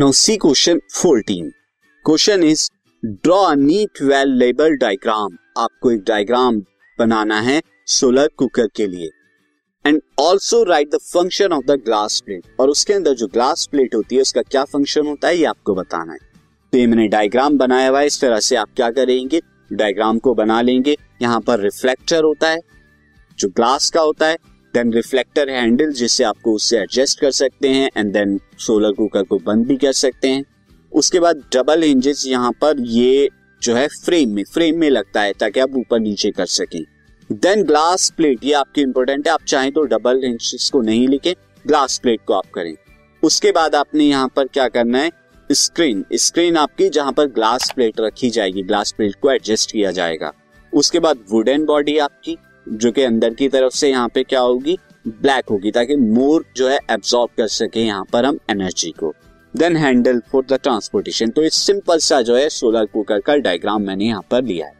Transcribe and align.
Now 0.00 0.12
see 0.12 0.36
question 0.36 0.78
14 0.96 1.48
question 2.04 2.42
is 2.42 2.70
draw 3.04 3.36
a 3.36 3.54
neat 3.54 4.02
well 4.02 4.28
label 4.28 4.76
diagram 4.76 5.36
आपको 5.58 5.90
एक 5.90 6.00
diagram 6.00 6.60
बनाना 6.98 7.40
है 7.40 7.60
सोलर 7.86 8.28
कुकर 8.36 8.66
के 8.66 8.86
लिए. 8.86 9.10
And 9.86 10.00
also 10.20 10.62
write 10.64 10.90
the 10.94 10.98
function 10.98 11.52
of 11.52 11.64
the 11.66 11.70
glass 11.70 12.20
plate 12.26 12.60
और 12.60 12.68
उसके 12.68 12.92
अंदर 12.92 13.14
जो 13.14 13.26
ग्लास 13.26 13.66
प्लेट 13.66 13.94
होती 13.94 14.16
है, 14.16 14.22
उसका 14.22 14.42
क्या 14.42 14.64
फ़ंक्शन 14.64 15.06
होता 15.06 15.28
है, 15.28 15.36
ये 15.36 15.44
आपको 15.44 15.74
बताना 15.74 16.12
है. 16.12 16.18
तो 16.72 16.78
ये 16.78 16.86
मैंने 16.86 17.08
डायग्राम 17.08 17.58
बनाया 17.58 17.88
हुआ 17.88 18.00
है, 18.00 18.06
इस 18.06 18.20
तरह 18.20 18.40
से 18.40 18.56
आप 18.56 18.68
क्या 18.76 18.90
करेंगे? 18.90 19.40
डायग्राम 19.72 20.18
को 20.18 20.34
बना 20.34 20.60
लेंगे. 20.62 20.96
यहाँ 21.22 21.40
पर 21.40 21.60
रिफ्लेक्टर 21.60 22.24
होता 22.24 22.48
है, 22.48 22.60
जो 23.38 23.48
ग्लास 23.48 23.90
का 23.90 24.00
होता 24.00 24.26
है 24.26 24.36
देन 24.74 24.92
रिफ्लेक्टर 24.92 25.50
हैंडल 25.50 25.92
जिससे 25.92 26.24
आपको 26.24 26.52
उससे 26.54 26.76
एडजस्ट 26.78 27.20
कर 27.20 27.30
सकते 27.30 27.68
हैं 27.68 27.90
एंड 27.96 28.12
देन 28.12 28.38
सोलर 28.58 28.92
कुकर 28.92 29.22
को 29.22 29.38
बंद 29.38 29.66
भी 29.66 29.76
कर 29.76 29.92
सकते 29.92 30.28
हैं। 30.28 30.44
उसके 30.92 31.20
बाद 31.20 31.42
डबल 31.54 31.82
हिंजेस 31.82 32.24
यहाँ 32.26 32.50
पर 32.60 32.80
ये 32.80 33.28
जो 33.62 33.74
है 33.74 33.86
फ्रेम 33.96 34.34
में 34.34 34.42
फ्रेम 34.44 34.78
में 34.80 34.88
लगता 34.90 35.22
है 35.22 35.32
ताकि 35.32 35.60
आप 35.60 35.74
ऊपर 35.76 36.00
नीचे 36.00 36.30
कर 36.30 36.46
सकें। 36.48 36.82
देन 37.30 37.62
ग्लास 37.64 38.08
प्लेट 38.16 38.44
ये 38.44 38.52
आपकी 38.52 38.82
इंपॉर्टेंट 38.82 39.26
है, 39.26 39.32
आप 39.32 39.42
चाहें 39.42 39.70
तो 39.72 39.82
डबल 39.84 40.24
हिंजेस 40.24 40.68
को 40.72 40.80
नहीं 40.82 41.08
लिखें 41.08 41.32
ग्लास 41.64 41.98
प्लेट 41.98 42.20
को 42.26 42.34
आप 42.34 42.50
करें। 42.54 42.74
उसके 43.22 43.52
बाद 43.52 43.74
आपने 43.74 44.04
यहाँ 44.04 44.28
पर 44.36 44.46
क्या 44.46 44.68
करना 44.68 44.98
है? 44.98 45.10
स्क्रीन 45.50 46.04
स्क्रीन 46.14 46.56
आपकी 46.56 46.88
जहाँ 46.90 47.12
पर 47.12 47.26
ग्लास 47.28 47.70
प्लेट 47.74 48.00
रखी 48.00 48.30
जाएगी 48.30 48.62
ग्लास 48.62 48.92
प्लेट 48.92 49.14
को 49.14 49.30
एडजस्ट 49.30 49.72
किया 49.72 49.90
जाएगा। 49.92 50.32
उसके 50.72 50.98
बाद 50.98 51.24
वुडन 51.30 51.64
बॉडी 51.64 51.96
आपकी 51.98 52.36
जो 52.72 52.90
कि 52.92 53.02
अंदर 53.02 53.34
की 53.34 53.48
तरफ़ 53.48 53.74
से 53.74 53.90
यहाँ 53.90 54.08
पे 54.08 54.22
क्या 54.24 54.40
होगी? 54.40 54.76
ब्लैक 55.08 55.48
होगी, 55.50 55.70
ताकि 55.70 55.96
मोर 55.96 56.44
जो 56.56 56.68
है 56.68 56.78
एब्सॉर्ब 56.90 57.30
कर 57.36 57.46
सके 57.48 57.80
यहाँ 57.80 58.04
पर 58.12 58.24
हम 58.24 58.38
एनर्जी 58.50 58.90
को। 58.92 59.12
Then 59.54 59.76
handle 59.76 60.20
for 60.32 60.44
the 60.44 60.58
transportation 60.62 61.30
तो 61.30 61.42
इस 61.42 61.54
सिंपल 61.56 61.98
सा 62.00 62.20
जो 62.22 62.36
है 62.36 62.48
सोलर 62.50 62.84
कुकर 62.86 63.20
का 63.20 63.36
डायग्राम 63.38 63.82
मैंने 63.82 64.04
यहाँ 64.04 64.24
पर 64.30 64.42
लिया 64.42 64.66
है। 64.66 64.78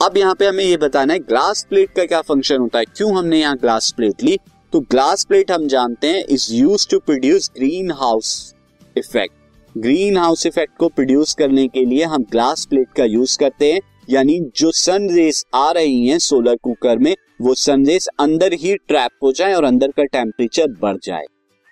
अब 0.00 0.16
यहाँ 0.16 0.34
पे 0.34 0.46
हमें 0.46 0.64
ये 0.64 0.76
बताना 0.78 1.12
है 1.12 1.18
ग्लास 1.20 1.66
प्लेट 1.70 1.92
का 1.96 2.04
क्या 2.04 2.20
फ़ंक्शन 2.22 2.58
होता 2.58 2.78
है? 2.78 2.84
क्यों 2.86 3.16
हमने 3.16 3.40
यहाँ 3.40 3.56
ग्लास 3.56 3.90
प्लेट 3.96 4.22
ली? 4.22 4.38
तो 4.72 4.80
ग्लास 4.80 5.24
प्लेट 5.24 5.50
हम 5.50 5.66
जानते 5.68 6.06
हैं 6.06 6.24
is 6.26 6.54
use 6.54 6.88
to 6.90 6.98
produce 6.98 7.50
greenhouse 7.92 8.54
effect 8.96 9.34
greenhouse 10.16 10.46
effect 10.46 10.76
को 10.78 10.88
प्रोड्यूस 10.88 11.34
करने 11.34 11.66
के 11.68 11.84
लिए 11.84 12.04
हम 12.04 12.24
ग्लास 12.30 12.64
प्लेट 12.64 12.92
का 12.96 13.04
यूज़ 13.04 13.38
करते 13.38 13.72
हैं। 13.72 13.80
यानी 14.10 14.38
जो 14.56 14.70
सन 14.72 15.08
रेस 15.10 15.44
आ 15.54 15.70
रही 15.72 16.06
हैं 16.06 16.18
सोलर 16.18 16.56
कुकर 16.56 16.98
में, 16.98 17.14
वो 17.40 17.54
सन 17.54 17.86
रेस 17.86 18.06
अंदर 18.20 18.52
ही 18.52 18.74
ट्रैप 18.88 19.10
हो 19.22 19.32
जाए 19.32 19.54
और 19.54 19.64
अंदर 19.64 19.88
का 19.88 20.04
टेम्परेचर 20.04 20.68
बढ़ 20.82 20.96
जाए। 21.04 21.24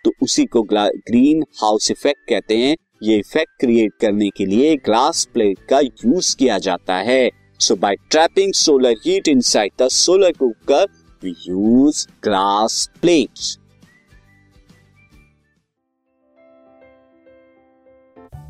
तो 0.04 0.12
उसी 0.22 0.44
को 0.46 0.62
ग्रीन 0.72 1.42
हाउस 1.62 1.90
इफ़ेक्ट 1.90 2.28
कहते 2.28 2.56
हैं। 2.56 2.76
ये 3.02 3.16
इफ़ेक्ट 3.16 3.60
क्रिएट 3.60 3.92
करने 4.00 4.28
के 4.28 4.46
लिए 4.46 4.76
ग्लास 4.76 5.24
प्लेट 5.34 5.58
का 5.70 5.80
यूज़ 5.80 6.36
किया 6.36 6.58
जाता 6.58 6.96
है। 6.96 7.30
So 7.60 7.76
by 7.76 7.96
trapping 8.10 8.52
solar 8.54 8.96
heat 9.06 9.28
inside 9.28 9.72
the 9.82 9.88
solar 9.88 10.32
cooker 10.32 10.86
we 11.22 11.34
use 11.48 12.06
glass 12.24 12.88
plates 13.02 13.58